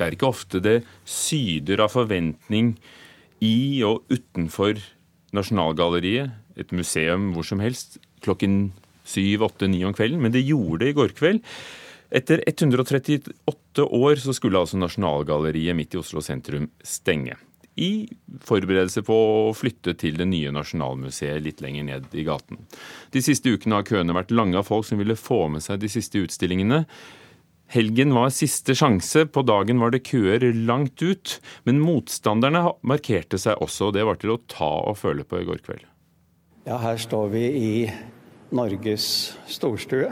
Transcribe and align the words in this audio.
Det 0.00 0.06
er 0.06 0.16
ikke 0.16 0.30
ofte 0.32 0.62
det 0.64 0.78
syder 1.04 1.84
av 1.84 1.92
forventning 1.92 2.72
i 3.44 3.82
og 3.84 4.06
utenfor 4.08 4.80
Nasjonalgalleriet, 5.36 6.32
et 6.56 6.72
museum 6.72 7.30
hvor 7.34 7.44
som 7.46 7.60
helst, 7.62 8.00
klokken 8.24 8.72
syv, 9.06 9.44
åtte, 9.46 9.68
ni 9.68 9.84
om 9.84 9.94
kvelden, 9.96 10.20
men 10.24 10.32
det 10.32 10.46
gjorde 10.48 10.82
det 10.84 10.90
i 10.90 10.96
går 10.96 11.14
kveld. 11.18 11.44
Etter 12.10 12.42
138 12.48 13.84
år 13.84 14.18
så 14.18 14.34
skulle 14.34 14.58
altså 14.58 14.80
Nasjonalgalleriet 14.80 15.76
midt 15.78 15.94
i 15.94 16.00
Oslo 16.00 16.24
sentrum 16.24 16.66
stenge. 16.82 17.36
I 17.80 18.08
forberedelse 18.44 19.04
på 19.06 19.14
å 19.14 19.54
flytte 19.56 19.94
til 20.00 20.18
det 20.18 20.26
nye 20.28 20.50
Nasjonalmuseet 20.52 21.44
litt 21.44 21.62
lenger 21.62 21.86
ned 21.86 22.16
i 22.18 22.26
gaten. 22.26 22.58
De 23.14 23.22
siste 23.24 23.52
ukene 23.52 23.78
har 23.78 23.86
køene 23.88 24.16
vært 24.16 24.34
lange 24.34 24.58
av 24.58 24.66
folk 24.68 24.88
som 24.88 25.00
ville 25.00 25.16
få 25.16 25.44
med 25.54 25.64
seg 25.64 25.80
de 25.80 25.92
siste 25.92 26.20
utstillingene. 26.24 26.82
Helgen 27.70 28.10
var 28.16 28.32
siste 28.34 28.74
sjanse, 28.74 29.28
på 29.30 29.44
dagen 29.46 29.78
var 29.78 29.92
det 29.94 30.02
køer 30.08 30.42
langt 30.66 30.98
ut. 31.06 31.36
Men 31.68 31.78
motstanderne 31.78 32.64
markerte 32.82 33.38
seg 33.38 33.62
også, 33.62 33.90
og 33.90 33.94
det 33.94 34.02
var 34.08 34.18
til 34.18 34.34
å 34.34 34.40
ta 34.50 34.70
og 34.90 34.98
føle 34.98 35.22
på 35.22 35.38
i 35.38 35.46
går 35.46 35.62
kveld. 35.62 35.84
Ja, 36.66 36.80
her 36.82 36.98
står 36.98 37.30
vi 37.30 37.44
i 37.46 37.70
Norges 38.58 39.06
storstue. 39.46 40.10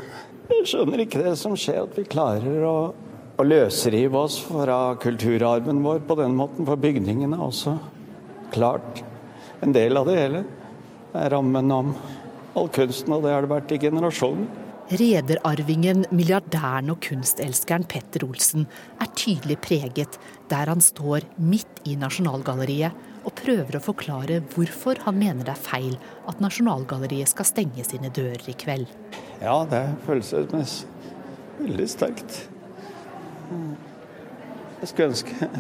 Jeg 0.49 0.69
skjønner 0.71 1.03
ikke 1.03 1.25
det 1.25 1.35
som 1.41 1.57
skjer, 1.59 1.83
at 1.89 1.99
vi 1.99 2.07
klarer 2.07 2.63
å, 2.63 2.77
å 3.35 3.49
løsrive 3.49 4.23
oss 4.23 4.39
fra 4.47 4.95
kulturarven 5.03 5.83
vår 5.83 6.07
på 6.07 6.19
den 6.23 6.39
måten. 6.39 6.63
For 6.69 6.79
bygningene 6.79 7.43
også 7.43 7.75
klart 8.55 9.03
en 9.67 9.75
del 9.75 9.99
av 9.99 10.07
det 10.07 10.17
hele. 10.21 10.47
Det 11.11 11.27
er 11.27 11.35
rammen 11.35 11.75
om 11.75 11.93
all 12.55 12.71
kunsten, 12.71 13.19
og 13.19 13.27
det 13.27 13.35
har 13.35 13.43
det 13.43 13.55
vært 13.57 13.75
i 13.75 13.83
generasjoner. 13.83 14.68
Rederarvingen, 14.89 16.07
milliardæren 16.17 16.89
og 16.89 17.03
kunstelskeren 17.05 17.83
Petter 17.85 18.23
Olsen 18.25 18.65
er 18.97 19.11
tydelig 19.13 19.59
preget 19.61 20.17
der 20.49 20.71
han 20.73 20.81
står 20.81 21.27
midt 21.37 21.83
i 21.85 21.93
Nasjonalgalleriet 22.01 22.97
og 23.29 23.35
prøver 23.37 23.77
å 23.77 23.83
forklare 23.85 24.39
hvorfor 24.55 25.03
han 25.05 25.19
mener 25.21 25.45
det 25.45 25.53
er 25.53 25.61
feil 25.61 25.99
at 26.31 26.41
Nasjonalgalleriet 26.41 27.29
skal 27.29 27.51
stenge 27.51 27.85
sine 27.85 28.09
dører 28.09 28.49
i 28.49 28.57
kveld. 28.57 28.89
Ja, 29.43 29.61
det 29.69 29.83
føles 30.07 30.33
veldig 31.59 31.89
sterkt. 31.93 32.39
Jeg 34.79 34.89
skulle 34.89 35.11
ønske 35.11 35.51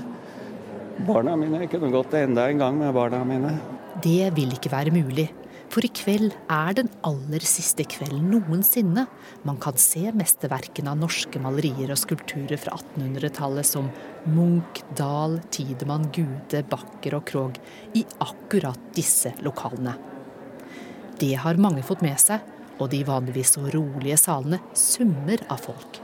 barna 1.04 1.36
mine 1.36 1.68
kunne 1.68 1.92
gått 1.92 2.16
enda 2.16 2.48
en 2.48 2.64
gang 2.64 2.80
med 2.80 2.96
barna 2.96 3.20
mine. 3.28 3.58
Det 4.00 4.32
vil 4.40 4.56
ikke 4.56 4.72
være 4.72 4.94
mulig. 4.94 5.28
For 5.68 5.84
i 5.84 5.90
kveld 5.92 6.32
er 6.48 6.76
den 6.78 6.88
aller 7.04 7.44
siste 7.44 7.84
kvelden 7.88 8.30
noensinne 8.32 9.04
man 9.46 9.58
kan 9.60 9.76
se 9.80 10.06
mesterverkene 10.16 10.94
av 10.94 11.00
norske 11.02 11.40
malerier 11.44 11.92
og 11.92 12.00
skulpturer 12.00 12.56
fra 12.60 12.78
1800-tallet 12.78 13.68
som 13.68 13.90
Munch, 14.32 14.80
Dahl, 14.96 15.36
Tidemann, 15.52 16.08
Gude, 16.14 16.62
Bakker 16.72 17.18
og 17.20 17.26
Krogh 17.28 17.60
i 17.98 18.06
akkurat 18.24 18.80
disse 18.96 19.34
lokalene. 19.44 19.98
Det 21.20 21.34
har 21.44 21.60
mange 21.60 21.84
fått 21.84 22.04
med 22.06 22.16
seg, 22.22 22.40
og 22.78 22.88
de 22.94 23.02
vanligvis 23.04 23.56
så 23.56 23.68
rolige 23.74 24.16
salene 24.20 24.62
summer 24.78 25.42
av 25.50 25.66
folk. 25.66 26.00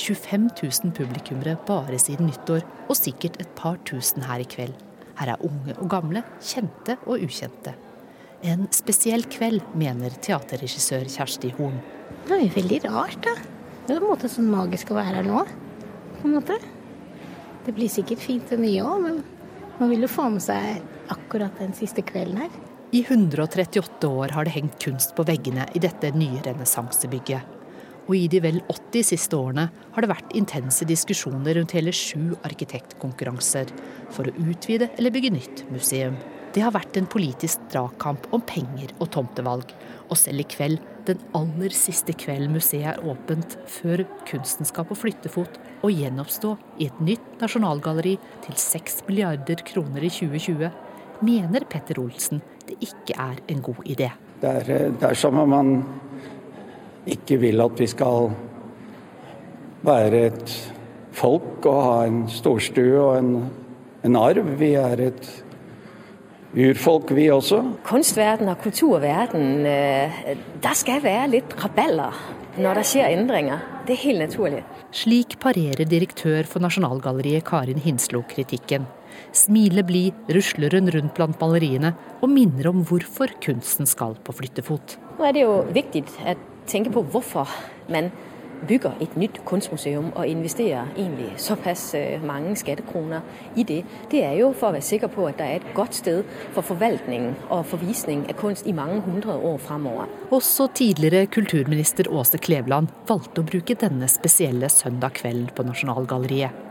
25 0.00 0.50
000 0.54 0.94
publikummere 0.96 1.58
bare 1.66 1.98
siden 1.98 2.30
nyttår, 2.30 2.62
og 2.86 2.98
sikkert 2.98 3.40
et 3.42 3.52
par 3.58 3.80
tusen 3.88 4.24
her 4.28 4.44
i 4.44 4.48
kveld. 4.48 4.76
Her 5.18 5.34
er 5.34 5.44
unge 5.44 5.74
og 5.80 5.90
gamle, 5.92 6.22
kjente 6.44 7.00
og 7.06 7.24
ukjente. 7.26 7.74
En 8.40 8.62
spesiell 8.72 9.26
kveld, 9.28 9.60
mener 9.76 10.14
teaterregissør 10.24 11.04
Kjersti 11.12 11.50
Horn. 11.58 11.74
Det 12.24 12.38
er 12.38 12.46
jo 12.46 12.52
veldig 12.54 12.78
rart, 12.86 13.18
da. 13.26 13.34
Det 13.84 13.92
er 13.92 14.00
på 14.00 14.06
en 14.06 14.14
måte 14.14 14.30
sånn 14.32 14.48
magisk 14.48 14.94
å 14.94 14.96
være 14.96 15.18
her 15.18 15.28
nå. 15.28 15.42
på 16.20 16.28
en 16.28 16.36
måte. 16.38 16.56
Det 17.66 17.74
blir 17.76 17.92
sikkert 17.92 18.24
fint 18.24 18.48
det 18.48 18.56
nye 18.62 18.80
òg, 18.80 19.04
men 19.04 19.20
man 19.76 19.92
vil 19.92 20.06
jo 20.06 20.08
få 20.08 20.30
med 20.32 20.44
seg 20.44 20.80
akkurat 21.12 21.60
den 21.60 21.76
siste 21.76 22.00
kvelden 22.00 22.40
her. 22.40 22.56
I 22.96 23.04
138 23.04 24.08
år 24.08 24.32
har 24.32 24.48
det 24.48 24.56
hengt 24.56 24.80
kunst 24.80 25.12
på 25.14 25.24
veggene 25.28 25.68
i 25.76 25.84
dette 25.84 26.08
nye 26.16 26.40
renessansebygget. 26.48 27.44
Og 28.08 28.16
i 28.16 28.26
de 28.32 28.40
vel 28.40 28.64
80 28.72 29.04
siste 29.12 29.36
årene 29.36 29.68
har 29.68 30.00
det 30.02 30.10
vært 30.10 30.32
intense 30.34 30.88
diskusjoner 30.88 31.60
rundt 31.60 31.76
hele 31.76 31.92
sju 31.92 32.32
arkitektkonkurranser 32.40 33.68
for 34.10 34.26
å 34.26 34.48
utvide 34.48 34.88
eller 34.96 35.12
bygge 35.12 35.36
nytt 35.36 35.66
museum. 35.70 36.16
Det 36.50 36.64
har 36.64 36.74
vært 36.74 36.96
en 36.98 37.06
politisk 37.06 37.62
dragkamp 37.70 38.24
om 38.34 38.42
penger 38.42 38.90
og 38.98 39.12
tomtevalg. 39.14 39.70
Og 40.10 40.18
selv 40.18 40.42
i 40.42 40.46
kveld, 40.50 40.80
den 41.06 41.20
aller 41.38 41.70
siste 41.74 42.10
kvelden 42.18 42.56
museet 42.56 42.88
er 42.90 43.04
åpent, 43.06 43.54
før 43.70 44.02
kunsten 44.26 44.66
skal 44.66 44.88
på 44.88 44.96
flyttefot 44.98 45.60
og 45.86 45.94
gjenoppstå 45.94 46.56
i 46.82 46.88
et 46.90 47.02
nytt 47.06 47.42
nasjonalgalleri 47.42 48.16
til 48.46 48.56
6 48.58 49.04
milliarder 49.06 49.62
kroner 49.68 50.02
i 50.02 50.10
2020, 50.10 50.72
mener 51.22 51.66
Petter 51.70 52.00
Olsen 52.02 52.42
det 52.66 52.78
ikke 52.82 53.14
er 53.18 53.38
en 53.50 53.62
god 53.62 53.86
idé. 53.86 54.10
Det 54.40 54.50
er, 54.50 54.90
det 54.98 55.06
er 55.06 55.18
som 55.18 55.38
om 55.38 55.54
man 55.54 55.70
ikke 57.10 57.38
vil 57.42 57.62
at 57.62 57.78
vi 57.78 57.86
skal 57.90 58.30
være 59.86 60.24
et 60.30 60.56
folk 61.16 61.66
og 61.66 61.80
ha 61.84 61.94
en 62.08 62.24
storstue 62.30 62.98
og 62.98 63.14
en, 63.18 63.32
en 64.06 64.18
arv. 64.18 64.52
Vi 64.60 64.72
er 64.78 65.06
et 65.06 65.30
urfolk, 66.54 67.12
vi 67.14 67.28
også. 67.30 67.62
Kunstverden 67.86 68.50
og 68.50 68.58
kulturverden, 68.62 69.64
det 69.64 70.38
der 70.62 70.76
skal 70.78 71.02
være 71.04 71.28
litt 71.36 71.56
rabeller 71.62 72.16
når 72.60 72.80
det 72.80 72.86
skjer 72.90 73.12
endringer. 73.14 73.60
Det 73.86 73.94
er 73.94 74.02
helt 74.04 74.24
naturlig. 74.24 74.62
Slik 74.94 75.38
parerer 75.42 75.86
direktør 75.88 76.48
for 76.50 76.62
Nasjonalgalleriet 76.62 77.46
Karin 77.46 77.80
Hinslo 77.82 78.24
kritikken. 78.28 78.88
Smilet 79.36 79.86
blid 79.86 80.32
rusler 80.34 80.74
hun 80.74 80.90
rundt 80.90 81.14
blant 81.14 81.38
maleriene 81.42 81.92
og 82.20 82.32
minner 82.32 82.70
om 82.72 82.82
hvorfor 82.86 83.32
kunsten 83.42 83.86
skal 83.86 84.16
på 84.24 84.34
flyttefot. 84.34 84.96
Nå 85.18 85.28
er 85.28 85.36
det 85.36 85.44
jo 85.44 85.60
viktig 85.70 86.02
å 86.26 86.34
tenke 86.70 86.92
på 86.94 87.04
hvorfor 87.12 87.50
man 87.90 88.10
bygger 88.68 88.98
et 89.00 89.16
nytt 89.16 89.40
kunstmuseum 89.48 90.10
og 90.14 90.26
investerer 90.28 90.88
egentlig 90.96 91.32
såpass 91.36 91.94
øh, 91.94 92.24
mange 92.26 92.56
skattekroner 92.56 93.20
i 93.56 93.62
det, 93.62 93.84
det 94.10 94.24
er 94.24 94.36
jo 94.40 94.52
for 94.52 94.70
å 94.70 94.76
være 94.76 94.86
sikker 94.86 95.12
på 95.12 95.26
at 95.28 95.38
det 95.38 95.46
er 95.46 95.60
et 95.60 95.70
godt 95.74 95.94
sted 95.94 96.24
for 96.54 96.66
forvaltning 96.66 97.30
og 97.48 97.66
forvisning 97.70 98.26
av 98.28 98.36
kunst 98.40 98.66
i 98.66 98.74
mange 98.76 99.00
hundre 99.06 99.36
år 99.36 99.58
fremover. 99.62 100.10
Også 100.30 100.68
tidligere 100.74 101.26
kulturminister 101.26 102.10
Åse 102.10 102.38
Kleveland 102.38 102.92
valgte 103.08 103.42
å 103.42 103.48
bruke 103.48 103.78
denne 103.78 104.08
spesielle 104.10 104.68
søndag 104.72 105.16
kvelden 105.20 105.50
på 105.56 105.66
Nasjonalgalleriet. 105.66 106.66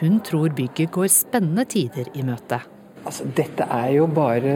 Hun 0.00 0.20
tror 0.22 0.52
bygget 0.54 0.92
går 0.94 1.08
spennende 1.10 1.64
tider 1.66 2.10
i 2.14 2.22
møte. 2.22 2.60
Altså, 3.04 3.24
dette 3.36 3.64
er 3.72 3.94
jo 3.96 4.06
bare 4.10 4.52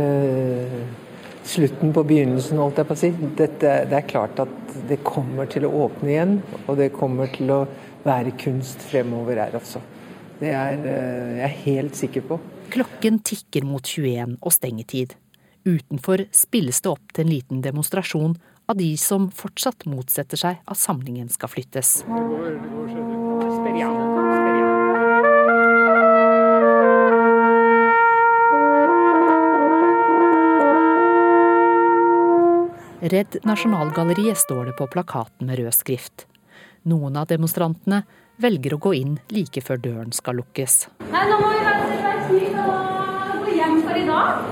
slutten 1.44 1.92
på 1.94 2.04
begynnelsen, 2.06 2.60
holdt 2.60 2.80
jeg 2.80 2.88
på 2.88 2.96
å 2.96 3.00
si. 3.00 3.10
Dette, 3.38 3.72
det 3.90 3.98
er 3.98 4.08
klart 4.08 4.42
at 4.42 4.76
det 4.88 5.00
kommer 5.06 5.48
til 5.50 5.66
å 5.68 5.72
åpne 5.86 6.12
igjen, 6.12 6.36
og 6.66 6.78
det 6.80 6.92
kommer 6.94 7.32
til 7.34 7.50
å 7.54 7.64
være 8.06 8.34
kunst 8.40 8.82
fremover 8.90 9.40
her 9.42 9.56
også. 9.58 9.82
Det 10.42 10.50
er 10.50 10.78
eh, 10.90 11.34
jeg 11.38 11.46
er 11.46 11.58
helt 11.66 11.98
sikker 11.98 12.24
på. 12.30 12.38
Klokken 12.72 13.20
tikker 13.26 13.66
mot 13.68 13.84
21 13.86 14.38
og 14.40 14.54
stengetid. 14.54 15.14
Utenfor 15.62 16.24
spilles 16.34 16.80
det 16.82 16.90
opp 16.90 17.12
til 17.14 17.26
en 17.26 17.30
liten 17.30 17.62
demonstrasjon 17.62 18.34
av 18.66 18.78
de 18.78 18.90
som 18.98 19.28
fortsatt 19.34 19.86
motsetter 19.90 20.40
seg 20.40 20.62
at 20.64 20.80
samlingen 20.80 21.30
skal 21.30 21.52
flyttes. 21.52 22.00
Redd 33.02 33.36
Nasjonalgalleriet 33.42 34.38
står 34.38 34.64
det 34.64 34.72
på 34.78 34.86
plakaten 34.86 35.48
med 35.48 35.58
rød 35.58 35.74
skrift. 35.74 36.22
Noen 36.86 37.16
av 37.18 37.26
demonstrantene 37.26 38.04
velger 38.38 38.76
å 38.76 38.78
gå 38.84 38.92
inn 38.94 39.16
like 39.34 39.58
før 39.66 39.80
døren 39.82 40.14
skal 40.14 40.38
lukkes. 40.38 40.76
Nei, 41.10 41.22
nå 41.26 41.40
må 41.42 41.48
vi 41.50 41.64
være 41.66 42.12
tid 42.28 42.60
å 42.62 42.76
gå 43.42 43.56
hjem 43.56 43.80
for 43.82 43.98
i 43.98 44.04
dag. 44.06 44.46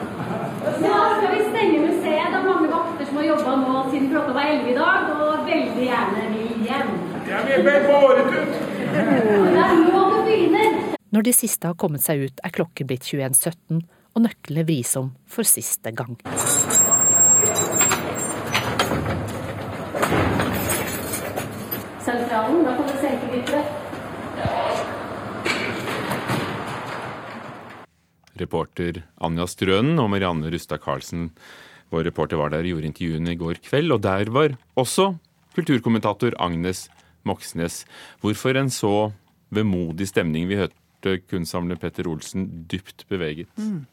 Nå 0.83 0.99
skal 1.13 1.31
vi 1.37 1.47
stenge 1.47 1.79
museet. 1.85 2.27
Det 2.27 2.41
er 2.41 2.49
mange 2.49 2.73
vakter 2.75 3.07
som 3.13 3.23
har 3.23 3.29
jobba 3.29 3.55
nå 3.63 3.87
siden 3.93 4.11
klokka 4.17 4.37
var 4.41 4.51
11 4.57 4.75
i 4.75 4.77
dag, 4.81 5.15
og 5.15 5.47
veldig 5.53 5.87
gjerne 5.87 6.27
vil 6.35 6.69
hjem. 6.73 6.93
Jeg 7.31 7.49
vil 7.53 7.67
bli 7.71 7.79
båret 7.87 8.35
ut. 8.35 8.61
Det 8.83 9.65
er 9.69 9.81
nå 9.87 10.05
det 10.17 10.27
begynner. 10.27 10.85
Når 11.15 11.31
de 11.31 11.39
siste 11.39 11.71
har 11.71 11.79
kommet 11.79 12.03
seg 12.03 12.27
ut, 12.27 12.43
er 12.43 12.59
klokken 12.59 12.91
blitt 12.91 13.07
21.17, 13.15 13.85
og 14.11 14.27
nøklene 14.27 14.67
vris 14.67 14.97
om 14.99 15.15
for 15.31 15.47
siste 15.47 15.95
gang. 15.95 16.19
Sentralen, 22.51 22.65
da 22.65 22.73
kan 22.77 22.87
du 22.87 22.93
senke 22.99 23.27
litt. 23.35 23.51
Reporter 28.41 29.03
Anja 29.21 29.47
Strønen 29.51 30.01
og 30.01 30.11
Marianne 30.11 30.51
Rustad 30.53 30.81
Karlsen, 30.83 31.31
vår 31.93 32.07
reporter 32.09 32.41
var 32.41 32.51
der 32.55 32.65
og 32.65 32.71
gjorde 32.73 32.89
intervjuene 32.89 33.35
i 33.35 33.39
går 33.39 33.61
kveld. 33.67 33.93
Og 33.95 34.01
der 34.03 34.31
var 34.33 34.57
også 34.79 35.13
kulturkommentator 35.57 36.35
Agnes 36.39 36.89
Moxnes. 37.27 37.85
Hvorfor 38.23 38.57
en 38.57 38.71
så 38.73 39.13
vemodig 39.51 40.09
stemning? 40.09 40.49
Vi 40.49 40.57
hørte 40.63 41.19
kunstsamler 41.31 41.77
Petter 41.77 42.09
Olsen 42.09 42.67
dypt 42.71 43.07
beveget. 43.11 43.51
Mm. 43.59 43.87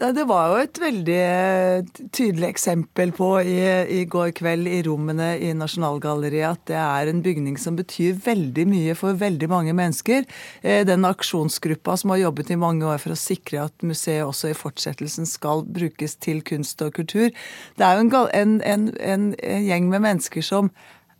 Det 0.00 0.24
var 0.26 0.48
jo 0.50 0.60
et 0.64 0.78
veldig 0.80 1.16
eh, 1.20 1.88
tydelig 2.16 2.48
eksempel 2.48 3.12
på 3.14 3.28
i, 3.44 3.58
i, 4.00 4.00
går 4.10 4.32
kveld 4.34 4.66
i 4.66 4.80
rommene 4.86 5.28
i 5.38 5.52
Nasjonalgalleriet 5.54 6.56
at 6.56 6.62
det 6.72 6.78
er 6.80 7.10
en 7.10 7.20
bygning 7.22 7.58
som 7.60 7.76
betyr 7.78 8.16
veldig 8.24 8.64
mye 8.66 8.96
for 8.98 9.18
veldig 9.20 9.50
mange 9.52 9.74
mennesker. 9.76 10.24
Eh, 10.64 10.82
den 10.88 11.06
aksjonsgruppa 11.06 11.98
som 12.00 12.14
har 12.14 12.22
jobbet 12.24 12.50
i 12.50 12.58
mange 12.58 12.88
år 12.88 12.98
for 13.02 13.14
å 13.14 13.20
sikre 13.20 13.66
at 13.68 13.86
museet 13.86 14.24
også 14.24 14.50
i 14.50 14.56
fortsettelsen 14.58 15.28
skal 15.28 15.62
brukes 15.68 16.16
til 16.18 16.40
kunst 16.48 16.82
og 16.82 16.96
kultur. 16.96 17.28
Det 17.76 17.86
er 17.86 18.00
jo 18.00 18.08
en, 18.08 18.16
en, 18.32 18.56
en, 18.64 18.88
en 18.96 19.68
gjeng 19.68 19.92
med 19.92 20.08
mennesker 20.08 20.42
som 20.42 20.72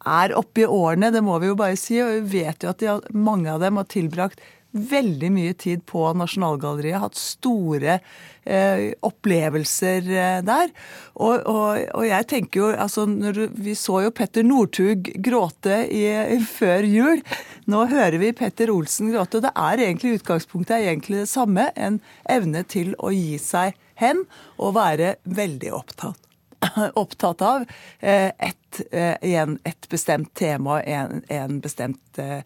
er 0.08 0.32
oppe 0.32 0.64
i 0.64 0.66
årene, 0.66 1.10
det 1.12 1.22
må 1.24 1.36
vi 1.38 1.50
jo 1.50 1.58
bare 1.58 1.76
si. 1.78 2.00
Og 2.02 2.16
vi 2.24 2.40
vet 2.40 2.64
jo 2.64 2.72
at 2.72 2.80
de, 2.82 2.96
mange 3.12 3.52
av 3.52 3.60
dem 3.62 3.78
har 3.78 3.88
tilbrakt 3.92 4.40
veldig 4.70 5.30
mye 5.34 5.54
tid 5.58 5.82
på 5.88 6.04
Nasjonalgalleriet, 6.14 7.00
hatt 7.02 7.18
store 7.18 7.96
eh, 8.44 8.92
opplevelser 9.06 10.10
eh, 10.14 10.38
der. 10.46 10.70
Og, 11.16 11.42
og, 11.50 11.80
og, 11.94 12.04
jeg 12.06 12.28
tenker 12.30 12.62
jo 12.62 12.70
altså 12.70 13.06
du, 13.08 13.42
Vi 13.60 13.74
så 13.78 14.04
jo 14.06 14.14
Petter 14.14 14.46
Northug 14.46 15.10
gråte 15.22 15.82
i, 15.90 16.06
før 16.58 16.86
jul. 16.86 17.24
Nå 17.70 17.84
hører 17.90 18.20
vi 18.22 18.32
Petter 18.36 18.72
Olsen 18.72 19.12
gråte. 19.12 19.40
og 19.40 19.48
Det 19.48 19.54
er 19.54 19.84
egentlig 19.88 20.16
utgangspunktet 20.20 20.78
er 20.78 20.88
egentlig 20.92 21.24
det 21.24 21.30
samme. 21.32 21.70
En 21.76 22.00
evne 22.30 22.64
til 22.64 22.94
å 22.98 23.12
gi 23.14 23.38
seg 23.42 23.78
hen 24.00 24.24
og 24.56 24.76
være 24.78 25.16
veldig 25.28 25.74
opptatt. 25.76 26.26
opptatt 27.02 27.42
av 27.42 27.64
eh, 27.98 28.30
et, 28.38 28.69
eh, 28.92 29.16
et 29.64 29.88
bestemt 29.90 30.32
tema, 30.38 30.80
en, 30.82 31.22
en 31.28 31.60
bestemt 31.60 32.20
eh, 32.20 32.42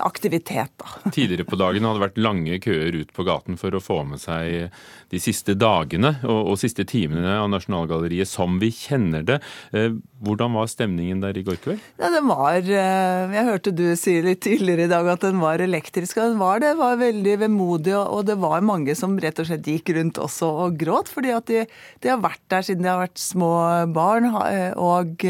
aktivitet. 0.00 0.72
Da. 0.78 1.10
Tidligere 1.16 1.48
på 1.48 1.58
dagen 1.60 1.86
hadde 1.86 1.98
det 1.98 2.06
vært 2.06 2.22
lange 2.22 2.60
køer 2.62 3.00
ut 3.00 3.12
på 3.16 3.26
gaten 3.26 3.58
for 3.60 3.74
å 3.74 3.82
få 3.82 4.02
med 4.08 4.22
seg 4.22 4.72
de 5.12 5.22
siste 5.22 5.54
dagene 5.58 6.16
og, 6.26 6.52
og 6.52 6.60
siste 6.60 6.86
timene 6.88 7.36
av 7.38 7.50
Nasjonalgalleriet 7.52 8.28
som 8.28 8.60
vi 8.62 8.72
kjenner 8.74 9.26
det. 9.26 9.40
Hvordan 10.26 10.56
var 10.56 10.70
stemningen 10.70 11.20
der 11.22 11.36
i 11.38 11.44
går 11.46 11.58
kveld? 11.62 11.82
Ja, 12.00 12.10
den 12.10 12.26
var 12.26 12.56
Jeg 12.66 13.44
hørte 13.46 13.72
du 13.76 13.84
si 13.98 14.16
litt 14.24 14.42
tidligere 14.46 14.86
i 14.86 14.90
dag 14.90 15.08
at 15.12 15.24
den 15.24 15.40
var 15.42 15.62
elektrisk. 15.62 16.18
Og 16.18 16.32
den 16.32 16.40
var 16.40 16.62
det. 16.62 16.74
var 16.78 16.98
veldig 17.00 17.36
vemodig, 17.44 17.94
og 17.96 18.26
det 18.28 18.38
var 18.42 18.64
mange 18.66 18.96
som 18.98 19.16
rett 19.22 19.38
og 19.42 19.48
slett 19.48 19.68
gikk 19.68 19.92
rundt 19.96 20.20
også 20.22 20.48
og 20.66 20.78
gråt. 20.80 21.10
fordi 21.12 21.32
at 21.34 21.46
de, 21.50 21.64
de 22.02 22.12
har 22.12 22.22
vært 22.22 22.42
der 22.52 22.66
siden 22.66 22.86
de 22.86 22.92
har 22.92 23.02
vært 23.04 23.20
små 23.20 23.52
barn 23.94 24.28
eh, 24.46 24.72
og, 24.76 25.24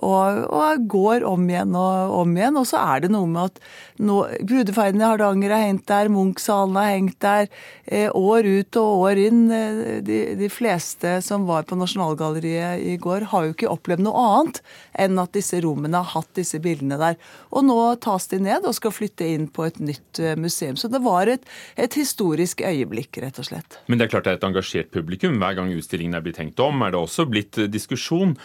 og, 0.00 0.44
og, 0.48 0.86
går 0.90 1.24
om 1.28 1.44
igjen 1.50 1.74
og 1.76 2.14
om 2.22 2.36
igjen. 2.36 2.56
Og 2.60 2.66
så 2.68 2.80
er 2.80 3.04
det 3.04 3.10
noe 3.12 3.28
med 3.28 3.50
at 3.50 3.60
nå, 4.00 4.16
Brudeferden 4.48 5.02
i 5.02 5.06
Hardanger 5.06 5.54
har 5.54 5.66
hengt 5.66 5.86
der, 5.90 6.10
Munch-salen 6.12 6.78
har 6.78 6.92
hengt 6.94 7.18
der. 7.24 7.50
Eh, 7.84 8.08
år 8.16 8.48
ut 8.48 8.78
og 8.80 9.04
år 9.06 9.20
inn. 9.26 9.42
Eh, 9.52 10.00
de, 10.06 10.20
de, 10.40 10.50
fleste 10.50 11.18
som 11.24 11.44
var 11.48 11.68
på 11.68 11.78
Nasjonalgalleriet 11.78 12.84
i 12.86 12.96
går, 13.00 13.28
har 13.32 13.46
jo 13.46 13.54
ikke 13.54 13.70
opplevd 13.70 14.04
noe 14.06 14.24
annet 14.24 14.62
enn 15.04 15.20
at 15.20 15.34
disse 15.36 15.60
rommene 15.62 16.00
har 16.00 16.14
hatt 16.14 16.32
disse 16.38 16.60
bildene 16.62 16.98
der. 17.00 17.20
Og 17.52 17.66
nå 17.68 17.78
tas 18.02 18.30
de 18.32 18.40
ned 18.42 18.66
og 18.68 18.76
skal 18.76 18.94
flytte 18.94 19.28
inn 19.28 19.48
på 19.52 19.68
et 19.68 19.78
nytt 19.84 20.22
museum. 20.40 20.78
Så 20.80 20.88
det 20.92 21.02
var 21.04 21.30
et, 21.30 21.44
et 21.76 22.00
historisk 22.00 22.64
øyeblikk, 22.64 23.20
rett 23.22 23.40
og 23.42 23.50
slett. 23.50 23.80
Men 23.86 24.00
det 24.00 24.08
er 24.08 24.14
klart 24.16 24.28
det 24.28 24.36
er 24.36 24.40
et 24.40 24.48
engasjert 24.48 24.92
publikum. 24.94 25.38
Hver 25.42 25.60
gang 25.60 25.72
utstillingen 25.76 26.16
er 26.16 26.24
blitt 26.24 26.40
tenkt 26.40 26.60
om, 26.64 26.82
er 26.84 26.94
det 26.94 27.00
også 27.00 27.28
blitt 27.28 27.60
diskusjon. 27.70 28.36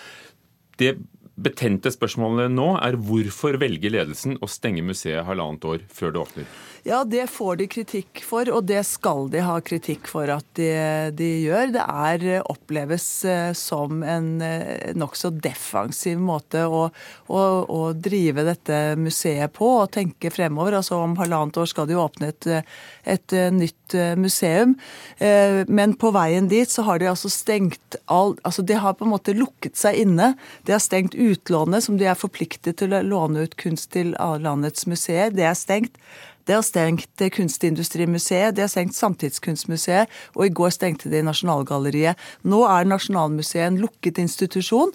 Det 0.80 0.98
betente 1.36 1.92
spørsmålene 1.92 2.48
nå 2.54 2.70
er 2.80 2.96
hvorfor 3.08 3.60
velger 3.62 3.92
ledelsen 3.92 4.38
å 4.40 4.50
stenge 4.52 4.86
museet 4.86 5.26
halvannet 5.28 5.68
år 5.68 5.84
før 5.92 6.16
det 6.16 6.24
åpner? 6.24 6.56
Ja, 6.86 7.00
det 7.02 7.24
får 7.34 7.56
de 7.58 7.66
kritikk 7.66 8.20
for, 8.22 8.46
og 8.54 8.68
det 8.70 8.84
skal 8.86 9.26
de 9.34 9.40
ha 9.42 9.56
kritikk 9.66 10.06
for 10.06 10.30
at 10.30 10.46
de, 10.54 10.70
de 11.18 11.30
gjør. 11.48 11.72
Det 11.74 11.82
er 11.82 12.26
oppleves 12.46 13.08
eh, 13.26 13.54
som 13.58 14.04
en 14.06 14.28
eh, 14.46 14.92
nokså 14.94 15.32
defensiv 15.34 16.22
måte 16.22 16.62
å, 16.70 16.84
å, 17.26 17.42
å, 17.66 17.80
drive 17.98 18.46
dette 18.46 18.78
museet 19.02 19.56
på 19.56 19.72
og 19.80 19.96
tenke 19.98 20.30
fremover. 20.30 20.78
Altså 20.78 21.00
Om 21.02 21.18
halvannet 21.18 21.58
år 21.64 21.72
skal 21.74 21.90
de 21.90 21.98
åpne 21.98 22.30
et, 22.30 22.50
et 23.16 23.38
nytt 23.58 23.98
museum. 24.22 24.78
Eh, 25.18 25.64
men 25.66 25.98
på 25.98 26.14
veien 26.14 26.52
dit 26.54 26.70
så 26.70 26.86
har 26.86 27.02
de 27.02 27.10
altså 27.10 27.34
stengt 27.34 27.98
alt 28.06 28.38
Altså 28.46 28.62
de 28.62 28.76
har 28.78 28.94
på 28.94 29.06
en 29.08 29.14
måte 29.16 29.34
lukket 29.34 29.74
seg 29.80 29.98
inne. 30.04 30.36
De 30.68 30.76
har 30.76 30.84
stengt 30.84 31.18
utlånet, 31.34 31.86
som 31.86 31.98
de 32.00 32.08
er 32.10 32.18
forpliktet 32.20 32.80
til 32.82 32.94
å 32.96 33.04
låne 33.06 33.46
ut 33.46 33.58
kunst 33.60 33.92
til 33.96 34.14
landets 34.44 34.88
museer. 34.90 35.34
Det 35.34 35.46
er 35.48 35.58
stengt. 35.58 35.98
Det 36.46 36.54
har 36.54 36.62
stengt 36.62 37.24
Kunstindustrimuseet, 37.34 38.54
det 38.54 38.62
har 38.62 38.70
stengt 38.70 38.94
Samtidskunstmuseet, 38.94 40.12
og 40.38 40.46
i 40.46 40.54
går 40.54 40.76
stengte 40.76 41.10
de 41.10 41.24
Nasjonalgalleriet. 41.26 42.22
Nå 42.46 42.60
er 42.70 42.86
Nasjonalmuseet 42.86 43.66
en 43.72 43.80
lukket 43.82 44.22
institusjon. 44.22 44.94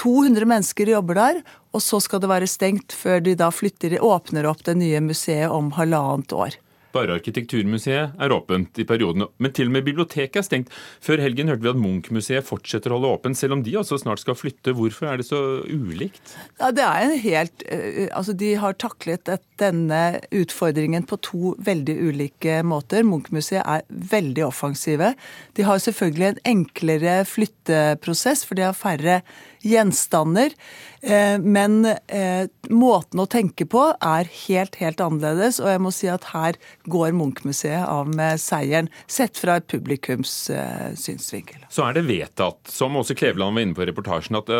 200 0.00 0.48
mennesker 0.48 0.88
jobber 0.94 1.20
der, 1.20 1.42
og 1.76 1.84
så 1.84 2.00
skal 2.00 2.22
det 2.22 2.32
være 2.32 2.48
stengt 2.48 2.96
før 2.96 3.20
de 3.24 3.36
da 3.36 3.50
flytter, 3.52 3.98
åpner 4.00 4.48
opp 4.48 4.64
det 4.64 4.78
nye 4.80 5.04
museet 5.04 5.52
om 5.52 5.68
halvannet 5.76 6.32
år. 6.32 6.56
Bare 6.94 7.14
Arkitekturmuseet 7.14 8.16
er 8.18 8.34
åpent 8.34 8.80
i 8.82 8.86
perioden, 8.88 9.26
men 9.38 9.52
til 9.54 9.70
og 9.70 9.76
med 9.76 9.86
biblioteket 9.86 10.40
er 10.40 10.46
stengt. 10.46 10.72
Før 11.04 11.22
helgen 11.22 11.50
hørte 11.52 11.62
vi 11.66 11.72
at 11.72 11.80
Munch-museet 11.80 12.46
fortsetter 12.46 12.90
å 12.90 12.98
holde 12.98 13.12
åpent, 13.18 13.38
selv 13.38 13.58
om 13.58 13.64
de 13.66 13.76
også 13.78 14.00
snart 14.02 14.22
skal 14.22 14.38
flytte. 14.38 14.74
Hvorfor 14.74 15.10
er 15.10 15.20
det 15.20 15.28
så 15.28 15.40
ulikt? 15.66 16.34
Ja, 16.58 16.72
det 16.74 16.86
er 16.86 17.06
en 17.06 17.16
helt, 17.22 17.64
eh, 17.70 18.08
altså 18.10 18.34
De 18.40 18.54
har 18.58 18.78
taklet 18.80 19.28
denne 19.60 20.20
utfordringen 20.34 21.06
på 21.06 21.20
to 21.22 21.54
veldig 21.62 21.96
ulike 22.10 22.60
måter. 22.66 23.06
Munch-museet 23.06 23.62
er 23.62 23.86
veldig 23.88 24.46
offensive. 24.48 25.14
De 25.54 25.66
har 25.66 25.78
selvfølgelig 25.78 26.28
en 26.30 26.42
enklere 26.56 27.20
flytteprosess, 27.28 28.44
for 28.46 28.58
de 28.58 28.66
har 28.66 28.76
færre 28.76 29.20
gjenstander. 29.62 30.54
Eh, 31.00 31.38
men 31.40 31.84
eh, 31.86 32.46
måten 32.68 33.22
å 33.22 33.28
tenke 33.30 33.66
på 33.70 33.82
er 33.94 34.30
helt, 34.46 34.76
helt 34.80 35.02
annerledes. 35.04 35.60
Og 35.62 35.70
jeg 35.72 35.82
må 35.82 35.92
si 35.94 36.10
at 36.12 36.30
her 36.34 36.58
går 36.90 37.14
Munch-museet 37.16 37.84
av 37.88 38.10
med 38.12 38.40
seieren, 38.42 38.90
sett 39.10 39.40
fra 39.40 39.58
et 39.60 39.68
publikums 39.70 40.34
eh, 40.54 40.90
synsvinkel. 40.98 41.64
Så 41.72 41.86
er 41.86 41.98
det 41.98 42.06
vedtatt, 42.08 42.62
som 42.70 42.98
også 43.00 43.16
Kleveland 43.18 43.56
var 43.56 43.66
inne 43.66 43.76
på 43.76 43.84
i 43.84 43.90
reportasjen, 43.90 44.40
at 44.40 44.50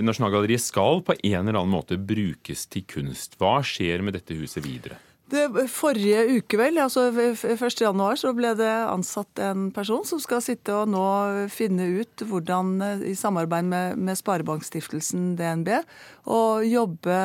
Nasjonalgalleriet 0.00 0.64
skal 0.64 1.04
på 1.06 1.16
en 1.18 1.40
eller 1.42 1.60
annen 1.60 1.74
måte 1.74 2.00
brukes 2.00 2.66
til 2.70 2.86
kunst. 2.88 3.38
Hva 3.40 3.60
skjer 3.66 4.04
med 4.04 4.18
dette 4.18 4.36
huset 4.38 4.64
videre? 4.66 5.00
Det, 5.30 5.44
forrige 5.70 6.24
uke, 6.40 6.58
vel, 6.58 6.78
altså 6.82 7.06
1.1, 7.12 8.00
så 8.18 8.32
ble 8.34 8.50
det 8.58 8.70
ansatt 8.90 9.38
en 9.44 9.68
person 9.74 10.02
som 10.06 10.18
skal 10.22 10.42
sitte 10.42 10.74
og 10.74 10.90
nå 10.90 11.04
finne 11.52 11.86
ut 12.00 12.24
hvordan, 12.26 12.72
i 13.06 13.14
samarbeid 13.18 13.68
med, 13.70 14.00
med 14.00 14.18
Sparebankstiftelsen 14.18 15.36
DNB, 15.38 15.70
og 16.30 16.66
jobbe 16.66 17.20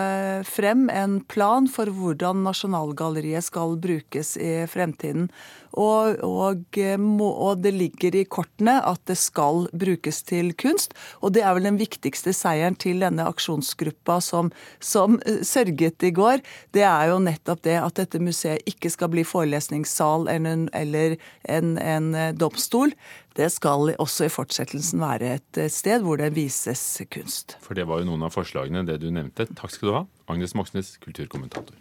frem 0.46 0.86
en 0.94 1.18
plan 1.26 1.70
for 1.72 1.90
hvordan 1.90 2.46
Nasjonalgalleriet 2.46 3.48
skal 3.50 3.78
brukes 3.82 4.36
i 4.38 4.54
fremtiden. 4.70 5.32
Og, 5.76 6.22
og, 6.24 6.78
og, 6.80 7.62
det 7.64 7.74
ligger 7.76 8.16
i 8.16 8.24
kortene 8.28 8.78
at 8.86 9.02
det 9.10 9.18
skal 9.20 9.66
brukes 9.76 10.22
til 10.28 10.54
kunst. 10.58 10.96
Og 11.22 11.36
det 11.36 11.44
er 11.44 11.56
vel 11.58 11.68
den 11.68 11.80
viktigste 11.82 12.34
seieren 12.36 12.78
til 12.80 13.04
denne 13.04 13.28
aksjonsgruppa 13.28 14.20
som, 14.24 14.52
som 14.80 15.20
sørget 15.44 16.08
i 16.08 16.14
går. 16.16 16.44
Det 16.76 16.86
er 16.88 17.12
jo 17.12 17.20
nettopp 17.24 17.66
det 17.68 17.78
at 17.82 18.00
dette 18.00 18.22
museet 18.24 18.64
ikke 18.70 18.92
skal 18.94 19.12
bli 19.14 19.26
forelesningssal 19.28 20.30
eller, 20.32 20.68
eller 20.76 21.18
en, 21.52 21.76
en 21.78 22.12
domstol. 22.40 22.96
Det 23.36 23.50
skal 23.52 23.92
også 24.00 24.30
i 24.30 24.32
fortsettelsen 24.32 25.02
være 25.04 25.34
et 25.40 25.60
sted 25.74 26.06
hvor 26.06 26.22
det 26.22 26.32
vises 26.38 26.84
kunst. 27.12 27.58
For 27.64 27.76
det 27.76 27.84
var 27.90 28.00
jo 28.00 28.08
noen 28.08 28.24
av 28.24 28.32
forslagene 28.32 28.86
det 28.88 29.02
du 29.04 29.10
nevnte. 29.12 29.50
Takk 29.60 29.76
skal 29.76 29.90
du 29.90 29.96
ha, 29.98 30.06
Agnes 30.32 30.56
Moxnes, 30.56 30.96
kulturkommentator. 31.04 31.76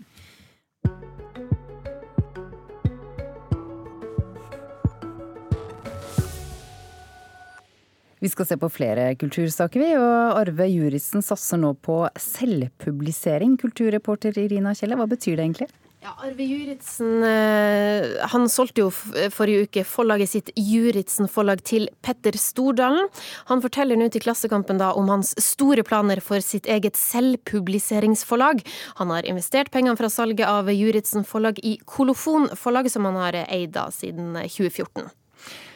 Vi 8.24 8.30
skal 8.32 8.46
se 8.48 8.56
på 8.56 8.70
flere 8.72 9.10
kultursaker, 9.20 9.82
vi. 9.82 9.90
Og 10.00 10.38
Arve 10.40 10.64
Juritzen 10.70 11.20
satser 11.20 11.58
nå 11.60 11.74
på 11.84 12.06
selvpublisering. 12.16 13.58
Kulturreporter 13.60 14.38
Irina 14.40 14.70
Kjelle, 14.72 14.96
hva 14.96 15.04
betyr 15.10 15.36
det 15.36 15.44
egentlig? 15.44 15.66
Ja, 16.00 16.14
Arve 16.24 16.46
Juritzen 16.48 17.20
eh, 17.24 18.06
han 18.32 18.46
solgte 18.52 18.86
jo 18.86 18.86
forrige 18.92 19.66
uke 19.66 19.84
forlaget 19.88 20.30
sitt 20.32 20.48
Juritzen 20.56 21.28
forlag 21.32 21.60
til 21.68 21.84
Petter 22.04 22.36
Stordalen. 22.40 23.10
Han 23.50 23.60
forteller 23.64 24.00
nå 24.00 24.08
til 24.12 24.24
Klassekampen 24.24 24.80
da 24.80 24.94
om 24.96 25.10
hans 25.12 25.34
store 25.44 25.84
planer 25.84 26.22
for 26.24 26.40
sitt 26.44 26.64
eget 26.64 26.96
selvpubliseringsforlag. 27.00 28.64
Han 29.02 29.12
har 29.12 29.28
investert 29.28 29.68
pengene 29.72 30.00
fra 30.00 30.08
salget 30.12 30.48
av 30.48 30.72
Juritzen 30.72 31.28
forlag 31.28 31.60
i 31.60 31.76
Kolofon 31.84 32.48
forlag, 32.56 32.88
som 32.92 33.04
han 33.08 33.20
har 33.20 33.42
eid 33.44 33.76
da 33.76 33.90
siden 33.92 34.32
2014. 34.44 35.12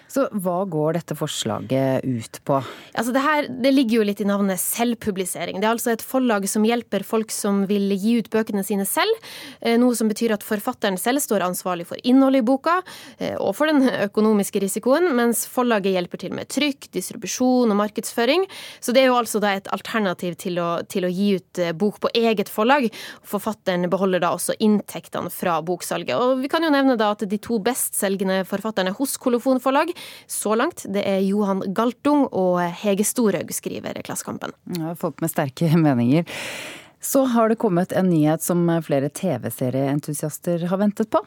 Så 0.09 0.25
hva 0.41 0.62
går 0.65 0.97
dette 0.97 1.15
forslaget 1.19 2.05
ut 2.09 2.38
på? 2.49 2.59
Altså 2.97 3.12
det, 3.12 3.21
her, 3.21 3.49
det 3.61 3.73
ligger 3.75 3.99
jo 3.99 4.07
litt 4.09 4.23
i 4.25 4.29
navnet 4.29 4.61
selvpublisering. 4.62 5.61
Det 5.61 5.69
er 5.69 5.75
altså 5.75 5.93
et 5.93 6.05
forlag 6.05 6.47
som 6.49 6.65
hjelper 6.65 7.05
folk 7.05 7.33
som 7.35 7.67
vil 7.69 7.93
gi 7.93 8.15
ut 8.23 8.31
bøkene 8.33 8.65
sine 8.65 8.87
selv. 8.88 9.12
Eh, 9.61 9.77
noe 9.81 9.97
som 9.99 10.09
betyr 10.09 10.33
at 10.33 10.47
forfatteren 10.47 10.97
selv 11.00 11.21
står 11.21 11.45
ansvarlig 11.45 11.85
for 11.91 12.00
innholdet 12.09 12.41
i 12.41 12.47
boka 12.49 12.79
eh, 13.19 13.37
og 13.37 13.53
for 13.59 13.69
den 13.69 13.85
økonomiske 14.09 14.62
risikoen, 14.65 15.11
mens 15.19 15.45
forlaget 15.50 15.93
hjelper 15.99 16.25
til 16.25 16.33
med 16.38 16.49
trykk, 16.57 16.88
distribusjon 16.97 17.69
og 17.69 17.81
markedsføring. 17.83 18.49
Så 18.81 18.97
det 18.97 19.05
er 19.05 19.11
jo 19.11 19.19
altså 19.21 19.43
et 19.45 19.69
alternativ 19.77 20.38
til 20.41 20.57
å, 20.62 20.71
til 20.88 21.05
å 21.05 21.12
gi 21.12 21.35
ut 21.37 21.62
eh, 21.62 21.77
bok 21.77 22.00
på 22.00 22.12
eget 22.17 22.49
forlag. 22.53 22.88
Forfatteren 23.29 23.85
beholder 23.93 24.25
da 24.25 24.33
også 24.38 24.57
inntektene 24.57 25.29
fra 25.33 25.61
boksalget. 25.61 26.17
Og 26.17 26.41
vi 26.41 26.49
kan 26.49 26.65
jo 26.65 26.73
nevne 26.73 26.97
da 26.97 27.12
at 27.12 27.29
de 27.29 27.43
to 27.45 27.61
bestselgende 27.61 28.41
forfatterne 28.49 28.97
hos 28.97 29.19
Kolofon 29.21 29.61
forlag 29.61 29.93
så 30.26 30.55
langt. 30.59 30.85
Det 30.88 31.05
er 31.07 31.23
Johan 31.25 31.62
Galtung 31.75 32.26
og 32.33 32.61
Hege 32.83 33.07
Storhaug, 33.07 33.52
skriver 33.55 34.00
Klassekampen. 34.07 34.55
Ja, 34.78 34.95
folk 34.99 35.23
med 35.25 35.33
sterke 35.33 35.71
meninger. 35.87 36.28
Så 37.00 37.25
har 37.31 37.49
det 37.49 37.61
kommet 37.62 37.93
en 37.95 38.11
nyhet 38.11 38.43
som 38.43 38.64
flere 38.83 39.09
TV-serieentusiaster 39.09 40.67
har 40.67 40.81
ventet 40.83 41.11
på. 41.14 41.23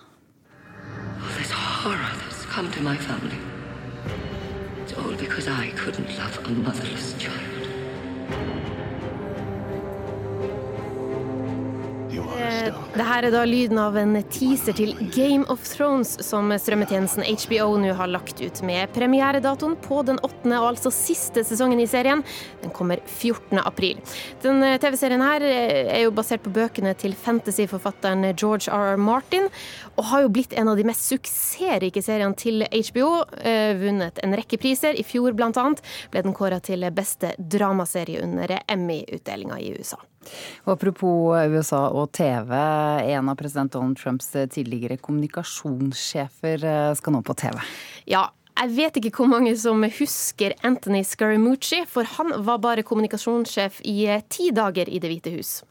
It's 4.91 4.97
all 4.97 5.15
because 5.15 5.47
I 5.47 5.71
couldn't 5.77 6.17
love 6.17 6.37
a 6.45 6.49
motherless 6.49 7.15
child. 7.17 7.61
Det 12.11 13.05
her 13.07 13.25
er 13.25 13.31
da 13.31 13.41
lyden 13.47 13.79
av 13.79 13.95
en 13.99 14.17
teaser 14.33 14.75
til 14.75 14.91
Game 15.13 15.45
of 15.51 15.63
Thrones 15.63 16.17
som 16.25 16.51
strømmetjenesten 16.51 17.23
HBO 17.23 17.77
nå 17.79 17.93
har 17.95 18.11
lagt 18.11 18.41
ut, 18.41 18.61
med 18.67 18.91
premieredatoen 18.95 19.77
på 19.85 20.01
den 20.07 20.19
åttende 20.25 20.59
og 20.59 20.73
altså 20.73 20.91
siste 20.93 21.45
sesongen 21.47 21.79
i 21.79 21.87
serien. 21.89 22.23
Den 22.63 22.73
kommer 22.75 22.99
14. 23.05 23.61
april. 23.63 24.01
Den 24.43 24.59
eh, 24.65 24.77
TV-serien 24.81 25.23
her 25.23 25.45
eh, 25.47 25.93
er 25.95 26.03
jo 26.05 26.13
basert 26.15 26.43
på 26.43 26.53
bøkene 26.55 26.93
til 26.99 27.15
fantasyforfatteren 27.15 28.27
George 28.33 28.67
R. 28.67 28.93
R. 28.95 28.99
Martin, 28.99 29.47
og 29.95 30.09
har 30.11 30.25
jo 30.25 30.33
blitt 30.35 30.55
en 30.57 30.71
av 30.71 30.79
de 30.79 30.87
mest 30.87 31.07
suksessrike 31.07 32.03
seriene 32.03 32.37
til 32.39 32.65
HBO. 32.67 33.09
Vunnet 33.81 34.19
en 34.23 34.35
rekke 34.37 34.59
priser. 34.61 34.97
I 34.97 35.05
fjor 35.07 35.35
annet 35.37 35.83
ble 36.11 36.23
den 36.25 36.35
kåra 36.35 36.59
til 36.63 36.83
beste 36.95 37.35
dramaserie 37.37 38.23
under 38.23 38.59
Emmy-utdelinga 38.67 39.59
i 39.61 39.75
USA. 39.77 40.01
Og 40.65 40.73
apropos 40.75 41.37
USA 41.51 41.87
og 41.89 42.11
TV. 42.13 42.53
En 43.13 43.31
av 43.31 43.39
president 43.39 43.73
Donald 43.73 43.97
Trumps 43.97 44.29
tidligere 44.53 44.99
kommunikasjonssjefer 45.01 46.67
eh, 46.67 46.93
skal 46.99 47.17
nå 47.17 47.23
på 47.25 47.35
TV. 47.41 47.57
Ja, 48.09 48.27
jeg 48.61 48.75
vet 48.75 48.97
ikke 48.99 49.23
hvor 49.23 49.29
mange 49.31 49.55
som 49.57 49.81
husker 49.83 50.53
Anthony 50.63 51.01
Scaramucci, 51.07 51.81
for 51.87 52.05
han 52.17 52.33
var 52.45 52.59
bare 52.61 52.83
kommunikasjonssjef 52.85 53.81
i 53.89 54.05
eh, 54.05 54.21
ti 54.29 54.51
dager 54.53 54.89
i 54.89 54.99
Det 54.99 55.09
hvite 55.09 55.33
hus. 55.37 55.63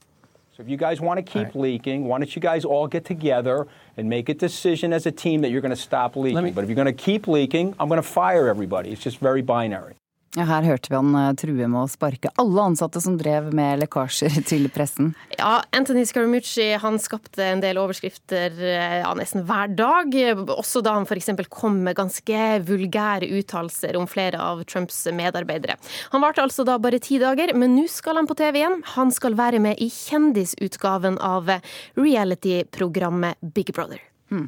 So 0.56 0.62
if 0.62 0.68
you 0.68 0.76
guys 0.76 1.00
want 1.00 1.16
to 1.18 1.22
keep 1.22 1.54
leaking, 1.54 2.04
why 2.06 2.18
don't 2.18 2.34
you 2.34 2.42
guys 2.42 2.64
all 2.64 2.88
get 2.88 3.04
together 3.04 3.66
and 3.96 4.08
make 4.08 4.28
a 4.28 4.34
decision 4.34 4.92
as 4.92 5.06
a 5.06 5.12
team 5.12 5.40
that 5.42 5.50
you're 5.50 5.62
going 5.62 5.76
to 5.76 5.82
stop 5.82 6.16
leaking? 6.16 6.42
Me... 6.42 6.50
But 6.50 6.64
if 6.64 6.70
you're 6.70 6.82
going 6.84 6.94
to 6.96 7.04
keep 7.04 7.28
leaking, 7.28 7.74
I'm 7.78 7.88
going 7.88 8.02
to 8.02 8.08
fire 8.08 8.48
everybody. 8.48 8.90
It's 8.90 9.02
just 9.02 9.20
very 9.20 9.42
binary. 9.42 9.99
Ja, 10.38 10.44
her 10.46 10.62
hørte 10.62 10.92
vi 10.92 10.94
han 10.94 11.14
eh, 11.18 11.32
true 11.34 11.66
med 11.66 11.78
å 11.80 11.88
sparke 11.90 12.30
alle 12.38 12.62
ansatte 12.70 13.00
som 13.02 13.16
drev 13.18 13.48
med 13.56 13.80
lekkasjer 13.82 14.36
til 14.50 14.68
pressen. 14.70 15.08
Ja, 15.34 15.56
Anthony 15.74 16.04
Scaramucci 16.06 16.68
han 16.78 17.00
skapte 17.02 17.42
en 17.48 17.62
del 17.64 17.80
overskrifter 17.82 18.54
eh, 18.54 19.00
ja, 19.00 19.10
nesten 19.18 19.42
hver 19.48 19.72
dag. 19.74 20.14
Også 20.54 20.84
da 20.86 20.94
han 21.00 21.08
f.eks. 21.08 21.32
kom 21.50 21.80
med 21.82 21.98
ganske 21.98 22.44
vulgære 22.68 23.26
uttalelser 23.40 23.98
om 23.98 24.06
flere 24.10 24.38
av 24.38 24.62
Trumps 24.70 25.02
medarbeidere. 25.10 25.74
Han 26.14 26.22
varte 26.22 26.44
altså 26.44 26.66
da 26.68 26.78
bare 26.78 27.02
ti 27.02 27.18
dager, 27.18 27.50
men 27.58 27.74
nå 27.74 27.88
skal 27.90 28.20
han 28.20 28.30
på 28.30 28.38
TV 28.38 28.62
igjen. 28.62 28.78
Han 28.94 29.10
skal 29.14 29.34
være 29.40 29.58
med 29.62 29.82
i 29.82 29.90
kjendisutgaven 29.90 31.18
av 31.18 31.50
reality-programmet 31.98 33.42
Big 33.58 33.74
Brother. 33.74 33.98
Hmm. 34.30 34.46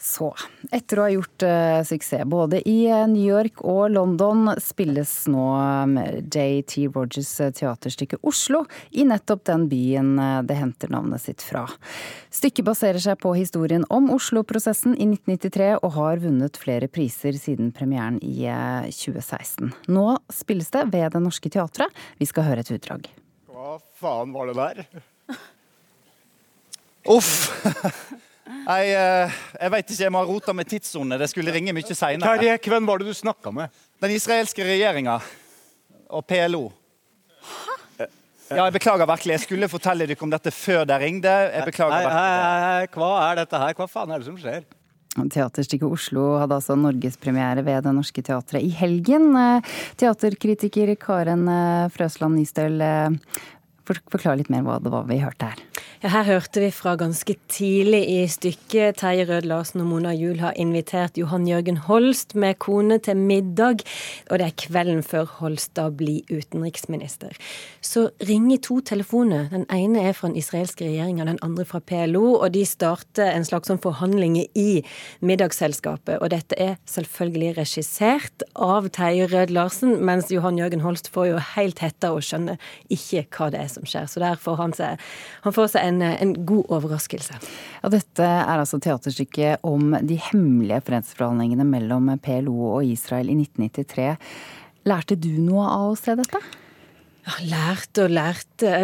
Så, 0.00 0.30
etter 0.72 0.96
å 0.96 1.02
ha 1.04 1.10
gjort 1.12 1.44
uh, 1.44 1.82
suksess 1.84 2.24
både 2.24 2.62
i 2.64 2.86
uh, 2.88 3.02
New 3.04 3.20
York 3.20 3.60
og 3.68 3.90
London, 3.92 4.48
spilles 4.56 5.10
nå 5.28 5.42
um, 5.60 5.98
JT 6.24 6.86
Rogers 6.94 7.34
uh, 7.44 7.50
teaterstykke 7.52 8.16
Oslo 8.24 8.62
i 8.96 9.04
nettopp 9.04 9.44
den 9.50 9.66
byen 9.68 10.14
det 10.48 10.56
henter 10.56 10.88
navnet 10.92 11.20
sitt 11.20 11.44
fra. 11.44 11.66
Stykket 12.32 12.64
baserer 12.70 13.02
seg 13.02 13.18
på 13.20 13.34
historien 13.36 13.84
om 13.92 14.08
Oslo-prosessen 14.14 14.96
i 14.96 15.04
1993 15.10 15.68
og 15.82 15.92
har 15.98 16.24
vunnet 16.24 16.56
flere 16.60 16.88
priser 16.88 17.36
siden 17.36 17.68
premieren 17.76 18.16
i 18.24 18.48
2016. 18.88 19.68
Nå 19.92 20.06
spilles 20.32 20.72
det 20.72 20.86
ved 20.94 21.12
Det 21.12 21.22
Norske 21.26 21.52
Teatret. 21.52 21.92
Vi 22.16 22.30
skal 22.30 22.48
høre 22.48 22.64
et 22.64 22.72
utdrag. 22.72 23.12
Hva 23.52 23.76
faen 24.00 24.32
var 24.32 24.48
det 24.48 24.56
der? 24.56 24.82
Uff! 27.18 28.24
Jeg, 28.50 28.94
eh, 28.94 29.38
jeg 29.60 29.72
veit 29.74 29.86
ikke, 29.86 30.02
jeg 30.02 30.14
må 30.14 30.22
ha 30.22 30.28
rota 30.28 30.54
med 30.56 30.68
tidssone. 30.70 31.18
Det 31.20 31.30
skulle 31.30 31.54
ringe 31.54 31.74
mye 31.76 31.96
seinere. 31.96 32.58
Hvem 32.64 32.88
var 32.88 33.02
det 33.02 33.10
du 33.10 33.16
snakka 33.16 33.52
med? 33.54 33.82
Den 34.02 34.14
israelske 34.16 34.64
regjeringa 34.66 35.20
og 36.10 36.26
PLO. 36.26 36.66
Hæ? 37.40 37.76
Ja, 38.50 38.64
jeg 38.64 38.74
beklager 38.80 39.06
virkelig. 39.06 39.36
Jeg 39.36 39.44
skulle 39.44 39.68
fortelle 39.70 40.08
dere 40.10 40.26
om 40.26 40.32
dette 40.32 40.50
før 40.50 40.82
dere 40.88 41.04
ringte. 41.04 41.30
Jeg 41.30 41.68
beklager 41.68 42.02
virkelig. 42.02 42.90
Hva 42.98 43.10
er 43.28 43.40
dette 43.44 43.62
her? 43.62 43.76
Hva 43.78 43.86
faen 43.90 44.10
er 44.10 44.22
det 44.22 44.26
som 44.26 44.38
skjer? 44.40 44.66
Teaterstykket 45.20 45.86
Oslo 45.90 46.24
hadde 46.38 46.58
altså 46.58 46.76
norgespremiere 46.78 47.62
ved 47.66 47.86
Det 47.86 47.94
Norske 47.94 48.22
Teatret 48.26 48.62
i 48.66 48.70
helgen. 48.74 49.30
Eh, 49.38 49.70
teaterkritiker 49.98 50.94
Karen 50.98 51.46
eh, 51.50 51.88
Frøsland 51.94 52.38
Nystøl, 52.38 52.82
Forklar 53.90 54.36
litt 54.38 54.50
mer 54.52 54.62
hva 54.62 54.76
det 54.82 54.90
var 54.92 55.06
vi 55.08 55.18
hørte 55.18 55.50
her. 55.50 55.62
Ja, 56.00 56.08
her 56.14 56.24
hørte 56.24 56.62
vi 56.62 56.70
fra 56.72 56.94
ganske 56.96 57.34
tidlig 57.52 57.98
i 58.08 58.20
stykket. 58.32 59.02
Terje 59.02 59.26
Rød 59.28 59.44
Larsen 59.50 59.82
og 59.82 59.88
Mona 59.90 60.14
Juel 60.16 60.38
har 60.40 60.54
invitert 60.56 61.18
Johan 61.20 61.44
Jørgen 61.44 61.76
Holst 61.76 62.32
med 62.32 62.56
kone 62.56 62.96
til 63.04 63.18
middag. 63.20 63.82
Og 64.30 64.40
det 64.40 64.46
er 64.46 64.54
kvelden 64.62 65.02
før 65.04 65.28
Holstad 65.42 65.98
blir 65.98 66.24
utenriksminister. 66.32 67.36
Så 67.84 68.06
ringer 68.24 68.62
to 68.64 68.78
telefoner. 68.80 69.50
Den 69.52 69.66
ene 69.68 70.06
er 70.08 70.16
fra 70.16 70.30
den 70.30 70.38
israelske 70.40 70.86
regjeringa, 70.86 71.26
den 71.28 71.42
andre 71.44 71.66
fra 71.68 71.82
PLO. 71.84 72.38
Og 72.38 72.54
de 72.56 72.64
starter 72.64 73.34
en 73.34 73.44
slags 73.44 73.68
sånn 73.68 73.82
forhandlinger 73.84 74.48
i 74.56 74.80
middagsselskapet. 75.20 76.16
Og 76.24 76.32
dette 76.32 76.56
er 76.56 76.80
selvfølgelig 76.88 77.58
regissert 77.60 78.46
av 78.56 78.88
Terje 78.88 79.28
Rød 79.34 79.52
Larsen, 79.52 79.98
mens 80.00 80.32
Johan 80.32 80.56
Jørgen 80.64 80.80
Holst 80.80 81.12
får 81.12 81.28
jo 81.34 81.44
helt 81.52 81.84
hetta 81.84 82.14
og 82.16 82.24
skjønner 82.24 82.56
ikke 82.88 83.26
hva 83.36 83.52
det 83.52 83.66
er 83.66 83.70
som 83.76 83.84
skjer. 83.84 84.08
Så 84.08 84.24
der 84.24 84.40
får 84.40 84.60
han, 84.64 84.76
seg, 84.80 85.08
han 85.44 85.60
får 85.60 85.74
seg 85.76 85.89
en, 85.89 85.89
en, 85.90 86.32
god 86.46 86.70
overraskelse. 86.70 87.36
Ja, 87.82 87.90
dette 87.92 88.24
er 88.24 88.56
altså 88.56 88.80
teaterstykket 88.82 89.66
om 89.66 89.96
de 90.06 90.16
hemmelige 90.30 90.80
fredsforhandlingene 90.86 91.66
mellom 91.66 92.12
PLO 92.22 92.56
og 92.76 92.86
Israel 92.86 93.32
i 93.32 93.38
1993. 93.42 94.14
Lærte 94.88 95.18
du 95.20 95.32
noe 95.42 95.66
av 95.68 95.92
å 95.92 95.98
se 95.98 96.16
dette? 96.18 96.40
Ja, 97.26 97.34
lærte 97.44 98.06
og 98.06 98.14
lærte. 98.16 98.76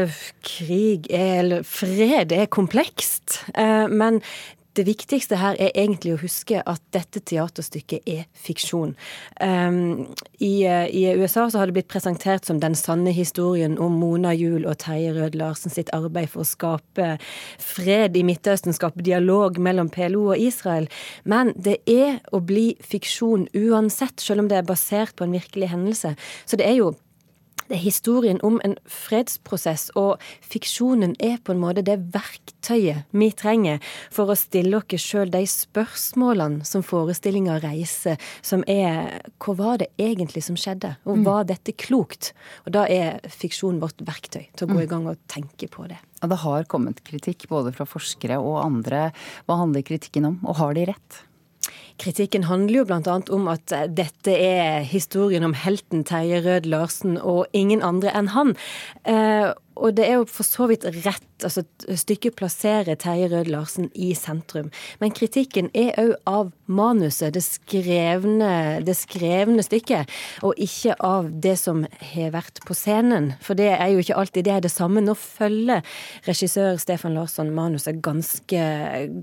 Krig 0.45 1.09
er, 1.09 1.39
eller 1.41 1.65
fred 1.67 2.35
er 2.37 2.51
komplekst. 2.53 3.41
Eh, 3.55 3.87
men 3.89 4.21
det 4.77 4.85
viktigste 4.87 5.39
her 5.41 5.57
er 5.61 5.73
egentlig 5.75 6.15
å 6.15 6.21
huske 6.21 6.61
at 6.61 6.83
dette 6.95 7.23
teaterstykket 7.25 8.07
er 8.11 8.25
fiksjon. 8.37 8.95
Um, 9.41 10.07
i, 10.39 10.67
i, 10.67 11.05
USA 11.17 11.47
så 11.51 11.61
har 11.61 11.71
det 11.71 11.79
blitt 11.79 11.91
presentert 11.93 12.49
som 12.49 12.61
den 12.63 12.77
sanne 12.79 13.15
historien 13.17 13.79
om 13.83 13.97
Mona 14.01 14.35
Juel 14.37 14.67
og 14.69 14.79
Terje 14.85 15.15
Rød 15.17 15.39
Larsen 15.39 15.73
sitt 15.73 15.93
arbeid 15.97 16.31
for 16.33 16.45
å 16.45 16.49
skape 16.49 17.09
fred 17.63 18.19
i 18.19 18.25
Midtøsten, 18.27 18.77
skape 18.77 19.05
dialog 19.07 19.61
mellom 19.63 19.91
PLO 19.93 20.29
og 20.35 20.43
Israel. 20.43 20.91
Men 21.25 21.55
det 21.57 21.79
er 21.91 22.21
å 22.37 22.43
bli 22.45 22.69
fiksjon 22.85 23.49
uansett, 23.57 24.21
selv 24.21 24.45
om 24.45 24.53
det 24.53 24.61
er 24.61 24.69
basert 24.69 25.17
på 25.17 25.27
en 25.27 25.37
virkelig 25.37 25.73
hendelse. 25.73 26.17
Så 26.45 26.61
det 26.61 26.69
er 26.69 26.81
jo 26.81 26.93
det 27.69 27.77
er 27.79 27.83
historien 27.83 28.41
om 28.47 28.59
en 28.65 28.77
fredsprosess, 28.91 29.91
og 29.99 30.23
fiksjonen 30.45 31.17
er 31.23 31.39
på 31.43 31.55
en 31.55 31.63
måte 31.63 31.85
det 31.87 31.99
verktøyet 32.15 33.07
vi 33.17 33.31
trenger 33.37 33.83
for 34.15 34.31
å 34.31 34.39
stille 34.39 34.79
oss 34.79 35.07
sjøl 35.07 35.31
de 35.33 35.43
spørsmålene 35.51 36.67
som 36.67 36.85
forestillinga 36.87 37.59
reiser, 37.65 38.21
som 38.43 38.65
er 38.71 39.21
hva 39.43 39.57
var 39.59 39.81
det 39.83 39.91
egentlig 40.03 40.45
som 40.47 40.59
skjedde, 40.59 40.95
og 41.05 41.21
mm. 41.21 41.27
var 41.27 41.49
dette 41.51 41.75
klokt? 41.77 42.33
Og 42.67 42.75
da 42.77 42.87
er 42.91 43.23
fiksjon 43.31 43.81
vårt 43.83 44.03
verktøy 44.07 44.47
til 44.55 44.67
å 44.67 44.73
gå 44.73 44.83
i 44.83 44.87
mm. 44.87 44.93
gang 44.93 45.09
og 45.13 45.23
tenke 45.31 45.71
på 45.73 45.89
det. 45.91 45.99
Ja, 46.23 46.31
det 46.33 46.41
har 46.41 46.65
kommet 46.71 47.03
kritikk 47.05 47.49
både 47.51 47.75
fra 47.77 47.85
forskere 47.89 48.39
og 48.41 48.61
andre. 48.63 49.11
Hva 49.47 49.61
handler 49.61 49.85
kritikken 49.87 50.31
om, 50.31 50.39
og 50.49 50.61
har 50.63 50.77
de 50.77 50.87
rett? 50.93 51.26
Kritikken 51.99 52.47
handler 52.49 52.83
jo 52.83 52.87
bl.a. 52.89 53.19
om 53.35 53.49
at 53.53 53.73
dette 53.97 54.33
er 54.33 54.87
historien 54.87 55.47
om 55.47 55.57
helten 55.57 56.05
Terje 56.07 56.43
Rød 56.45 56.69
Larsen 56.71 57.17
og 57.21 57.47
ingen 57.57 57.85
andre 57.85 58.13
enn 58.17 58.33
han. 58.35 58.57
Og 59.77 59.97
det 59.97 60.07
er 60.09 60.21
jo 60.21 60.27
for 60.31 60.47
så 60.47 60.69
vidt 60.71 60.87
rett. 61.05 61.23
altså 61.45 61.65
Stykket 61.97 62.37
plasserer 62.39 62.97
Terje 62.97 63.29
Rød 63.29 63.51
Larsen 63.53 63.91
i 63.95 64.15
sentrum. 64.17 64.71
Men 65.01 65.13
kritikken 65.13 65.69
er 65.77 65.93
òg 66.01 66.15
av 66.27 66.53
manuset, 66.67 67.35
det 67.35 67.45
skrevne, 67.45 68.81
det 68.87 68.97
skrevne 68.97 69.63
stykket, 69.63 70.11
og 70.47 70.57
ikke 70.59 70.97
av 71.05 71.29
det 71.31 71.55
som 71.61 71.85
har 72.13 72.33
vært 72.35 72.63
på 72.67 72.75
scenen. 72.75 73.35
For 73.45 73.59
det 73.59 73.69
er 73.75 73.93
jo 73.93 74.03
ikke 74.03 74.17
alltid 74.17 74.49
det 74.49 74.55
er 74.55 74.65
det 74.65 74.73
samme. 74.73 75.05
Nå 75.05 75.15
følger 75.19 75.85
regissør 76.27 76.81
Stefan 76.81 77.15
Larsson 77.17 77.53
manuset 77.55 78.01
ganske, 78.05 78.63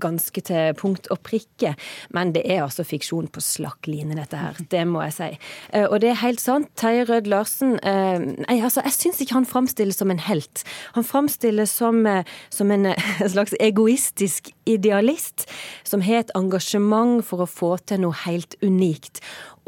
ganske 0.00 0.44
til 0.46 0.74
punkt 0.78 1.10
og 1.10 1.22
prikke. 1.26 1.74
Men 2.14 2.32
det 2.36 2.44
er 2.46 2.64
altså 2.64 2.86
fiksjon 2.86 3.28
på 3.32 3.42
slakk 3.44 3.88
line, 3.90 4.16
dette 4.16 4.38
her. 4.38 4.58
Det 4.70 4.84
må 4.88 5.02
jeg 5.08 5.16
si. 5.18 5.30
Eh, 5.74 5.86
og 5.88 6.00
det 6.04 6.12
er 6.12 6.22
helt 6.22 6.42
sant. 6.42 6.70
Terje 6.78 7.08
Rød 7.10 7.28
Larsen 7.30 7.76
eh, 7.82 8.22
Nei, 8.44 8.58
altså, 8.60 8.82
jeg 8.86 8.96
syns 8.96 9.20
ikke 9.22 9.38
han 9.38 9.48
framstilles 9.48 9.98
som 10.00 10.10
en 10.12 10.22
helt 10.22 10.43
helt. 10.44 10.64
Han 10.94 11.04
framstilles 11.04 11.72
som, 11.72 12.06
eh, 12.06 12.24
som 12.48 12.70
en, 12.70 12.86
en, 13.20 13.30
slags 13.30 13.54
egoistisk 13.60 14.52
idealist 14.64 15.50
som 15.82 16.02
har 16.02 16.20
et 16.20 16.30
engasjement 16.34 17.24
for 17.24 17.42
å 17.42 17.46
få 17.46 17.78
til 17.86 18.00
noe 18.00 18.14
helt 18.24 18.54
unikt. 18.62 19.20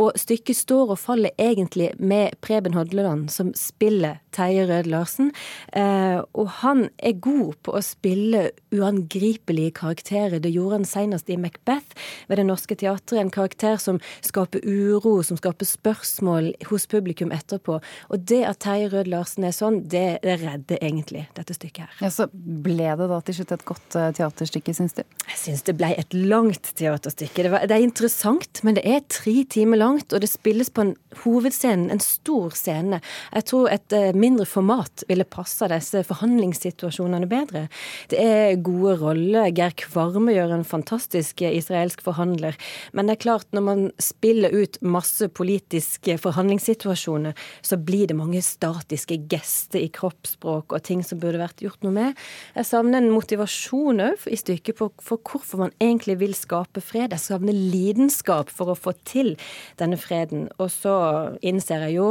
Og 0.02 0.16
stykket 0.20 0.58
står 0.58 0.92
og 0.92 1.00
faller 1.00 1.32
egentlig 1.40 1.90
med 1.98 2.36
Preben 2.44 2.76
Hodleland, 2.76 3.30
som 3.32 3.52
spiller 3.56 4.20
Terje 4.36 4.66
Rød 4.68 4.90
Larsen. 4.92 5.30
Eh, 5.72 6.20
og 6.36 6.50
han 6.60 6.88
er 6.98 7.16
god 7.24 7.56
på 7.64 7.72
å 7.76 7.82
spille 7.84 8.50
uangripelige 8.74 9.72
karakterer. 9.78 10.38
Det 10.42 10.52
gjorde 10.52 10.80
han 10.80 10.88
senest 10.88 11.30
i 11.32 11.38
Macbeth 11.40 11.96
ved 12.28 12.40
Det 12.40 12.46
Norske 12.46 12.76
Teatret. 12.76 13.16
En 13.20 13.32
karakter 13.32 13.80
som 13.80 14.00
skaper 14.20 14.60
uro, 14.66 15.22
som 15.24 15.40
skaper 15.40 15.68
spørsmål 15.68 16.52
hos 16.68 16.86
publikum 16.92 17.32
etterpå. 17.32 17.80
Og 18.12 18.28
det 18.28 18.42
at 18.44 18.60
Terje 18.66 18.92
Rød 18.92 19.08
Larsen 19.12 19.48
er 19.48 19.56
sånn, 19.56 19.80
det, 19.88 20.20
det 20.26 20.36
redder 20.44 20.82
egentlig 20.82 21.24
dette 21.38 21.56
stykket 21.56 21.86
her. 21.86 21.96
Ja, 22.04 22.12
Så 22.12 22.28
ble 22.32 22.92
det 23.00 23.08
da 23.08 23.22
til 23.24 23.40
slutt 23.40 23.56
et 23.56 23.66
godt 23.68 23.96
uh, 23.96 24.10
teaterstykke, 24.16 24.76
syns 24.76 24.98
du? 24.98 25.02
Jeg 25.30 25.40
syns 25.40 25.64
det 25.64 25.78
ble 25.80 25.94
et 25.96 26.12
langt 26.16 26.74
teaterstykke. 26.76 27.46
Det, 27.46 27.54
var, 27.54 27.64
det 27.64 27.78
er 27.78 27.86
interessant, 27.86 28.60
men 28.66 28.76
det 28.76 28.84
er 28.84 29.00
tre 29.08 29.38
timer 29.48 29.80
langt 29.80 29.85
langt, 29.86 30.12
og 30.12 30.22
det 30.22 30.30
spilles 30.30 30.70
på 30.72 30.84
en 30.84 30.94
hovedscene, 31.22 31.88
en 31.92 32.02
stor 32.02 32.54
scene. 32.58 33.00
Jeg 33.32 33.48
tror 33.50 33.70
et 33.72 33.94
eh, 33.96 34.16
mindre 34.16 34.46
format 34.48 35.04
ville 35.08 35.26
passa 35.28 35.68
disse 35.70 36.02
forhandlingssituasjonene 36.06 37.28
bedre. 37.30 37.66
Det 38.10 38.20
er 38.20 38.60
gode 38.64 38.96
roller. 39.00 39.50
Geir 39.56 39.74
Kvarme 39.78 40.34
gjør 40.34 40.56
en 40.56 40.66
fantastisk 40.66 41.42
eh, 41.44 41.56
israelsk 41.60 42.02
forhandler. 42.04 42.58
Men 42.92 43.08
det 43.08 43.16
er 43.16 43.24
klart, 43.26 43.48
når 43.56 43.66
man 43.66 43.84
spiller 44.02 44.54
ut 44.54 44.78
masse 44.82 45.28
politiske 45.36 46.18
forhandlingssituasjoner, 46.22 47.36
så 47.62 47.78
blir 47.80 48.10
det 48.10 48.18
mange 48.18 48.42
statiske 48.44 49.18
gester 49.30 49.82
i 49.82 49.90
kroppsspråk 49.92 50.74
og 50.76 50.84
ting 50.86 51.02
som 51.06 51.20
burde 51.22 51.40
vært 51.42 51.62
gjort 51.64 51.82
noe 51.86 51.94
med. 51.94 52.26
Jeg 52.56 52.68
savner 52.68 53.02
en 53.02 53.12
motivasjon 53.14 54.02
òg 54.10 54.26
i 54.30 54.38
stykket 54.38 54.78
for, 54.78 54.94
for 55.02 55.20
hvorfor 55.22 55.66
man 55.66 55.74
egentlig 55.82 56.18
vil 56.22 56.34
skape 56.36 56.82
fred. 56.84 57.14
Jeg 57.14 57.22
savner 57.22 57.56
lidenskap 57.56 58.50
for 58.52 58.72
å 58.72 58.78
få 58.78 58.94
til 59.06 59.34
denne 59.80 59.98
freden. 60.00 60.48
Og 60.58 60.70
så 60.72 60.96
innser 61.44 61.86
jeg 61.86 61.98
jo 61.98 62.10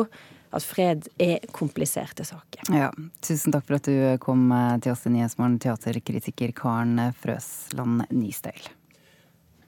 at 0.56 0.64
fred 0.64 1.10
er 1.20 1.44
kompliserte 1.52 2.24
saker. 2.24 2.70
Ja, 2.72 2.90
Tusen 3.26 3.52
takk 3.52 3.66
for 3.68 3.80
at 3.80 3.90
du 3.90 4.16
kom 4.24 4.48
til 4.84 4.94
oss 4.94 5.04
i 5.10 5.12
Nyhetsmorgen, 5.12 5.60
teaterkritiker 5.60 6.56
Karen 6.56 7.00
Frøsland 7.20 8.06
Nystøyl. 8.16 8.70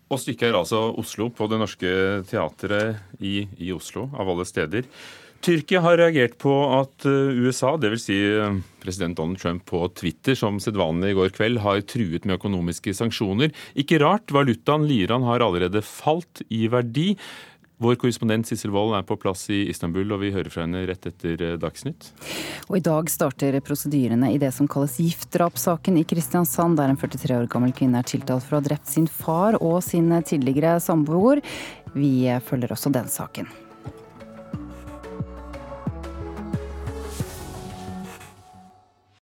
Og 0.08 0.22
stykket 0.24 0.50
er 0.50 0.56
altså 0.62 0.86
Oslo, 0.96 1.28
på 1.36 1.50
Det 1.52 1.60
Norske 1.60 1.94
Teatret 2.30 3.20
i, 3.20 3.42
i 3.60 3.74
Oslo, 3.76 4.08
av 4.16 4.30
alle 4.32 4.46
steder. 4.48 4.88
Tyrkia 5.44 5.84
har 5.84 6.00
reagert 6.00 6.38
på 6.42 6.52
at 6.80 7.06
eh, 7.06 7.36
USA, 7.44 7.76
dvs. 7.78 8.06
Si 8.08 8.16
eh, 8.16 8.56
president 8.82 9.18
Donald 9.20 9.42
Trump 9.42 9.66
på 9.70 9.84
Twitter, 10.00 10.38
som 10.38 10.62
sedvanlig 10.64 11.12
i 11.12 11.18
går 11.20 11.36
kveld, 11.36 11.62
har 11.62 11.84
truet 11.86 12.26
med 12.26 12.40
økonomiske 12.40 12.96
sanksjoner. 12.98 13.54
Ikke 13.78 14.00
rart, 14.02 14.34
valutaen 14.34 14.88
liran 14.90 15.28
har 15.28 15.46
allerede 15.46 15.84
falt 15.86 16.42
i 16.50 16.66
verdi. 16.72 17.12
Vår 17.78 17.96
korrespondent 18.02 18.48
Sissel 18.50 18.72
Wold 18.74 18.96
er 18.98 19.04
på 19.06 19.20
plass 19.22 19.44
i 19.54 19.60
Istanbul, 19.70 20.10
og 20.16 20.24
vi 20.24 20.32
hører 20.34 20.50
fra 20.50 20.64
henne 20.64 20.82
rett 20.90 21.06
etter 21.06 21.44
eh, 21.46 21.58
Dagsnytt. 21.62 22.10
Og 22.72 22.80
I 22.80 22.86
dag 22.88 23.12
starter 23.14 23.60
prosedyrene 23.62 24.32
i 24.34 24.40
det 24.42 24.50
som 24.56 24.70
kalles 24.72 24.98
giftdrapssaken 24.98 26.00
i 26.02 26.06
Kristiansand, 26.10 26.80
der 26.82 26.90
en 26.90 26.98
43 26.98 27.38
år 27.38 27.46
gammel 27.54 27.76
kvinne 27.78 28.02
er 28.02 28.10
tiltalt 28.10 28.48
for 28.48 28.58
å 28.58 28.64
ha 28.64 28.70
drept 28.72 28.90
sin 28.90 29.06
far 29.06 29.60
og 29.62 29.78
sin 29.86 30.10
tidligere 30.26 30.80
samboer. 30.82 31.44
Vi 31.94 32.26
følger 32.50 32.74
også 32.74 32.94
den 32.98 33.14
saken. 33.14 33.50